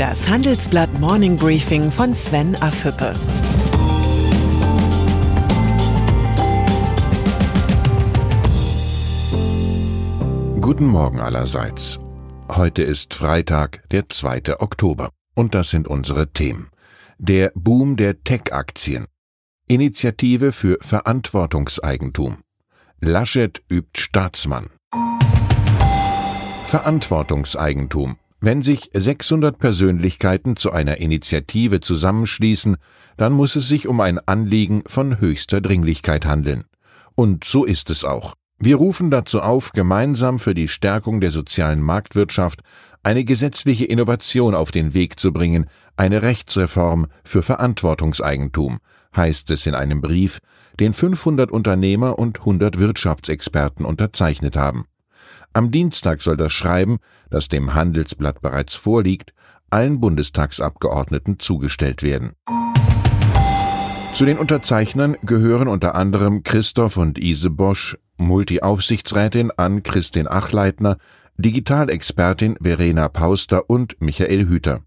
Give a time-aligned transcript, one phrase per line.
[0.00, 3.12] Das Handelsblatt Morning Briefing von Sven Afüppe.
[10.58, 12.00] Guten Morgen allerseits.
[12.48, 14.58] Heute ist Freitag, der 2.
[14.60, 15.10] Oktober.
[15.34, 16.70] Und das sind unsere Themen.
[17.18, 19.04] Der Boom der Tech-Aktien.
[19.68, 22.38] Initiative für Verantwortungseigentum.
[23.00, 24.70] Laschet übt Staatsmann.
[26.64, 28.16] Verantwortungseigentum.
[28.42, 32.78] Wenn sich 600 Persönlichkeiten zu einer Initiative zusammenschließen,
[33.18, 36.64] dann muss es sich um ein Anliegen von höchster Dringlichkeit handeln.
[37.14, 38.34] Und so ist es auch.
[38.58, 42.60] Wir rufen dazu auf, gemeinsam für die Stärkung der sozialen Marktwirtschaft
[43.02, 48.78] eine gesetzliche Innovation auf den Weg zu bringen, eine Rechtsreform für Verantwortungseigentum,
[49.14, 50.38] heißt es in einem Brief,
[50.78, 54.86] den 500 Unternehmer und 100 Wirtschaftsexperten unterzeichnet haben.
[55.52, 59.32] Am Dienstag soll das Schreiben, das dem Handelsblatt bereits vorliegt,
[59.70, 62.32] allen Bundestagsabgeordneten zugestellt werden.
[64.14, 70.98] Zu den Unterzeichnern gehören unter anderem Christoph und Ise Bosch, Multi-Aufsichtsrätin Ann Christin Achleitner,
[71.36, 74.82] Digitalexpertin Verena Pauster und Michael Hüter.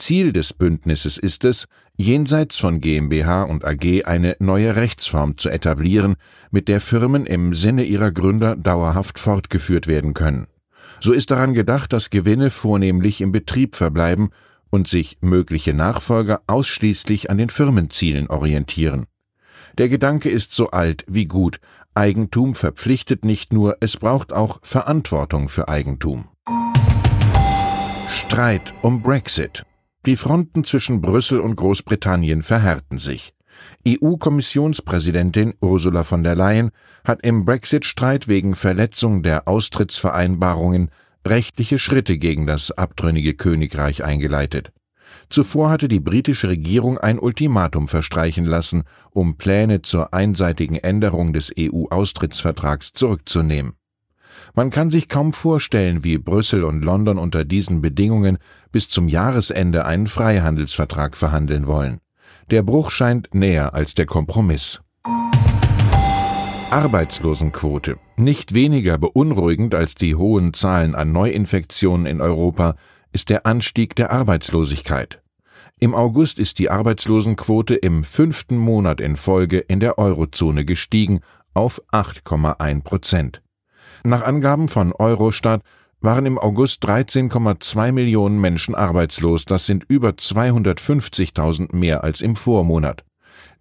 [0.00, 6.16] Ziel des Bündnisses ist es, jenseits von GmbH und AG eine neue Rechtsform zu etablieren,
[6.50, 10.46] mit der Firmen im Sinne ihrer Gründer dauerhaft fortgeführt werden können.
[11.00, 14.30] So ist daran gedacht, dass Gewinne vornehmlich im Betrieb verbleiben
[14.70, 19.06] und sich mögliche Nachfolger ausschließlich an den Firmenzielen orientieren.
[19.78, 21.60] Der Gedanke ist so alt wie gut.
[21.94, 26.28] Eigentum verpflichtet nicht nur, es braucht auch Verantwortung für Eigentum.
[28.10, 29.64] Streit um Brexit.
[30.06, 33.34] Die Fronten zwischen Brüssel und Großbritannien verhärten sich.
[33.86, 36.70] EU-Kommissionspräsidentin Ursula von der Leyen
[37.04, 40.90] hat im Brexit-Streit wegen Verletzung der Austrittsvereinbarungen
[41.26, 44.72] rechtliche Schritte gegen das abtrünnige Königreich eingeleitet.
[45.28, 51.52] Zuvor hatte die britische Regierung ein Ultimatum verstreichen lassen, um Pläne zur einseitigen Änderung des
[51.58, 53.74] EU-Austrittsvertrags zurückzunehmen.
[54.54, 58.38] Man kann sich kaum vorstellen, wie Brüssel und London unter diesen Bedingungen
[58.72, 62.00] bis zum Jahresende einen Freihandelsvertrag verhandeln wollen.
[62.50, 64.80] Der Bruch scheint näher als der Kompromiss.
[66.70, 67.96] Arbeitslosenquote.
[68.16, 72.76] Nicht weniger beunruhigend als die hohen Zahlen an Neuinfektionen in Europa
[73.12, 75.20] ist der Anstieg der Arbeitslosigkeit.
[75.80, 81.20] Im August ist die Arbeitslosenquote im fünften Monat in Folge in der Eurozone gestiegen
[81.54, 83.42] auf 8,1 Prozent.
[84.04, 85.62] Nach Angaben von Eurostat
[86.00, 93.04] waren im August 13,2 Millionen Menschen arbeitslos, das sind über 250.000 mehr als im Vormonat.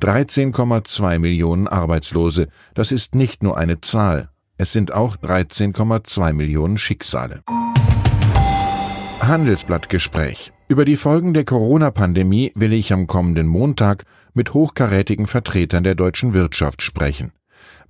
[0.00, 7.42] 13,2 Millionen Arbeitslose, das ist nicht nur eine Zahl, es sind auch 13,2 Millionen Schicksale.
[9.20, 10.52] Handelsblattgespräch.
[10.68, 14.04] Über die Folgen der Corona-Pandemie will ich am kommenden Montag
[14.34, 17.32] mit hochkarätigen Vertretern der deutschen Wirtschaft sprechen.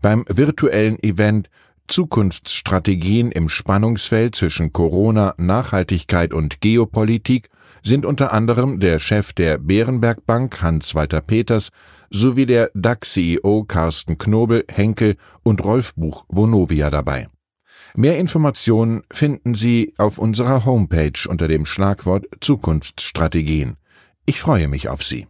[0.00, 1.50] Beim virtuellen Event
[1.88, 7.48] Zukunftsstrategien im Spannungsfeld zwischen Corona, Nachhaltigkeit und Geopolitik
[7.82, 11.70] sind unter anderem der Chef der Bärenberg Bank Hans-Walter Peters
[12.10, 17.28] sowie der DAX-CEO Carsten Knobel, Henkel und Rolf Buch Vonovia dabei.
[17.94, 23.76] Mehr Informationen finden Sie auf unserer Homepage unter dem Schlagwort Zukunftsstrategien.
[24.26, 25.26] Ich freue mich auf Sie.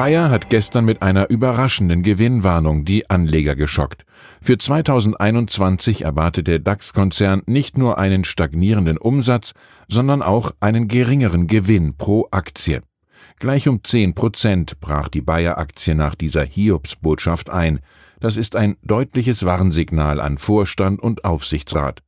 [0.00, 4.06] Bayer hat gestern mit einer überraschenden Gewinnwarnung die Anleger geschockt.
[4.40, 9.52] Für 2021 erwartet der DAX-Konzern nicht nur einen stagnierenden Umsatz,
[9.88, 12.80] sondern auch einen geringeren Gewinn pro Aktie.
[13.40, 17.80] Gleich um 10 Prozent brach die Bayer-Aktie nach dieser Hiobsbotschaft ein.
[18.20, 22.00] Das ist ein deutliches Warnsignal an Vorstand und Aufsichtsrat.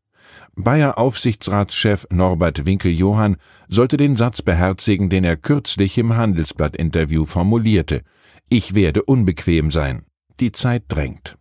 [0.57, 3.37] Bayer-Aufsichtsratschef Norbert Winkel-Johann
[3.69, 8.03] sollte den Satz beherzigen, den er kürzlich im Handelsblatt-Interview formulierte.
[8.49, 10.05] Ich werde unbequem sein.
[10.41, 11.39] Die Zeit drängt.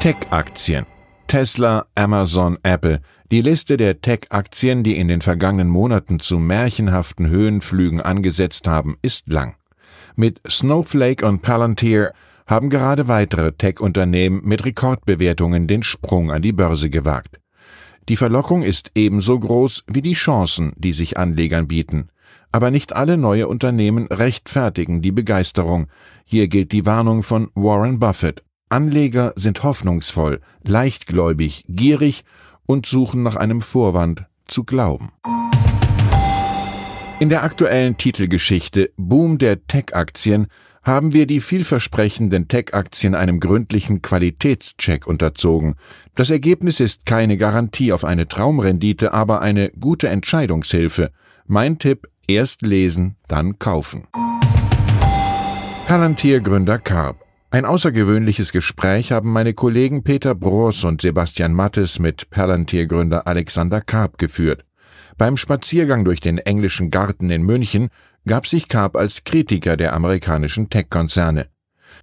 [0.00, 0.86] Tech-Aktien.
[1.26, 3.00] Tesla, Amazon, Apple.
[3.32, 9.32] Die Liste der Tech-Aktien, die in den vergangenen Monaten zu märchenhaften Höhenflügen angesetzt haben, ist
[9.32, 9.56] lang.
[10.14, 12.12] Mit Snowflake und Palantir
[12.46, 17.40] haben gerade weitere Tech-Unternehmen mit Rekordbewertungen den Sprung an die Börse gewagt.
[18.08, 22.08] Die Verlockung ist ebenso groß wie die Chancen, die sich Anlegern bieten.
[22.52, 25.88] Aber nicht alle neue Unternehmen rechtfertigen die Begeisterung.
[26.24, 28.44] Hier gilt die Warnung von Warren Buffett.
[28.68, 32.24] Anleger sind hoffnungsvoll, leichtgläubig, gierig
[32.64, 35.10] und suchen nach einem Vorwand zu glauben.
[37.18, 40.48] In der aktuellen Titelgeschichte Boom der Tech-Aktien
[40.86, 45.74] haben wir die vielversprechenden Tech-Aktien einem gründlichen Qualitätscheck unterzogen.
[46.14, 51.10] Das Ergebnis ist keine Garantie auf eine Traumrendite, aber eine gute Entscheidungshilfe.
[51.44, 54.06] Mein Tipp, erst lesen, dann kaufen.
[55.88, 57.16] Palantir-Gründer Karp.
[57.50, 64.18] Ein außergewöhnliches Gespräch haben meine Kollegen Peter Broers und Sebastian Mattes mit Palantir-Gründer Alexander Karp
[64.18, 64.64] geführt.
[65.18, 67.88] Beim Spaziergang durch den englischen Garten in München
[68.26, 71.46] gab sich Karp als Kritiker der amerikanischen Tech-Konzerne.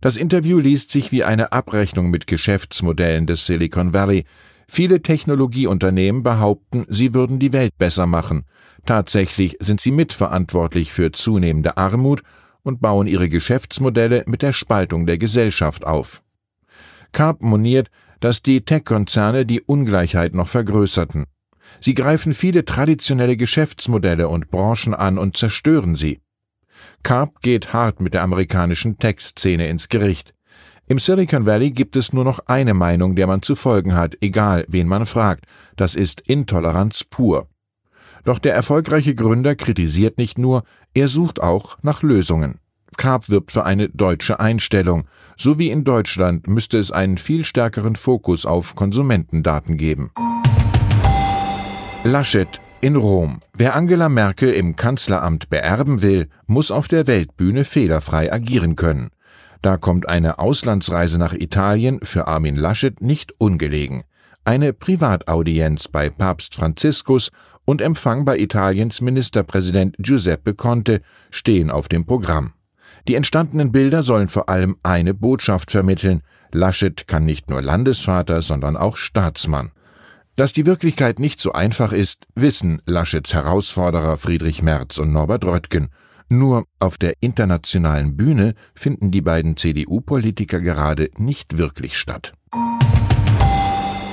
[0.01, 4.25] Das Interview liest sich wie eine Abrechnung mit Geschäftsmodellen des Silicon Valley.
[4.67, 8.45] Viele Technologieunternehmen behaupten, sie würden die Welt besser machen.
[8.85, 12.23] Tatsächlich sind sie mitverantwortlich für zunehmende Armut
[12.63, 16.23] und bauen ihre Geschäftsmodelle mit der Spaltung der Gesellschaft auf.
[17.11, 17.89] Karp moniert,
[18.21, 21.25] dass die Tech-Konzerne die Ungleichheit noch vergrößerten.
[21.79, 26.19] Sie greifen viele traditionelle Geschäftsmodelle und Branchen an und zerstören sie.
[27.03, 30.33] Karp geht hart mit der amerikanischen Tech-Szene ins Gericht.
[30.87, 34.65] Im Silicon Valley gibt es nur noch eine Meinung, der man zu folgen hat, egal
[34.67, 35.45] wen man fragt.
[35.75, 37.47] Das ist Intoleranz pur.
[38.25, 42.59] Doch der erfolgreiche Gründer kritisiert nicht nur, er sucht auch nach Lösungen.
[42.97, 45.05] Karp wirbt für eine deutsche Einstellung.
[45.37, 50.11] So wie in Deutschland müsste es einen viel stärkeren Fokus auf Konsumentendaten geben.
[52.05, 53.39] Laschet in Rom.
[53.53, 59.09] Wer Angela Merkel im Kanzleramt beerben will, muss auf der Weltbühne fehlerfrei agieren können.
[59.61, 64.03] Da kommt eine Auslandsreise nach Italien für Armin Laschet nicht ungelegen.
[64.43, 67.31] Eine Privataudienz bei Papst Franziskus
[67.63, 70.99] und Empfang bei Italiens Ministerpräsident Giuseppe Conte
[71.31, 72.51] stehen auf dem Programm.
[73.07, 76.21] Die entstandenen Bilder sollen vor allem eine Botschaft vermitteln.
[76.51, 79.71] Laschet kann nicht nur Landesvater, sondern auch Staatsmann.
[80.35, 85.89] Dass die Wirklichkeit nicht so einfach ist, wissen Laschets Herausforderer Friedrich Merz und Norbert Röttgen.
[86.27, 92.33] Nur auf der internationalen Bühne finden die beiden CDU-Politiker gerade nicht wirklich statt.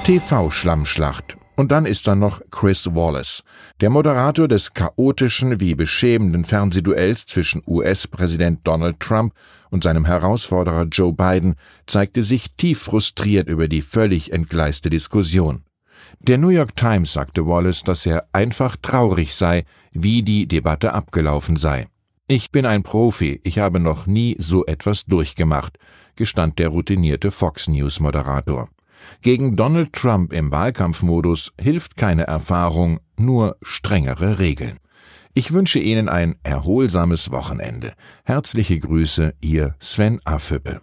[0.05, 1.39] TV-Schlammschlacht.
[1.57, 3.43] Und dann ist da noch Chris Wallace,
[3.81, 9.33] der Moderator des chaotischen wie beschämenden Fernsehduells zwischen US-Präsident Donald Trump
[9.71, 11.55] und seinem Herausforderer Joe Biden,
[11.87, 15.65] zeigte sich tief frustriert über die völlig entgleiste Diskussion.
[16.19, 21.57] Der New York Times sagte Wallace, dass er einfach traurig sei, wie die Debatte abgelaufen
[21.57, 21.87] sei.
[22.29, 25.79] Ich bin ein Profi, ich habe noch nie so etwas durchgemacht,
[26.15, 28.69] gestand der routinierte Fox News Moderator.
[29.23, 34.79] Gegen Donald Trump im Wahlkampfmodus hilft keine Erfahrung, nur strengere Regeln.
[35.35, 37.95] Ich wünsche Ihnen ein erholsames Wochenende.
[38.25, 40.83] Herzliche Grüße, Ihr Sven Affüppe.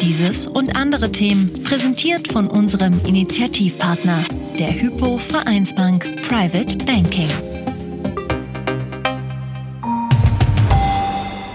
[0.00, 4.24] Dieses und andere Themen präsentiert von unserem Initiativpartner,
[4.58, 7.28] der Hypo Vereinsbank Private Banking.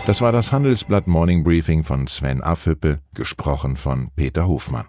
[0.08, 4.88] Das war das Handelsblatt Morning Briefing von Sven Affüppe, gesprochen von Peter Hofmann.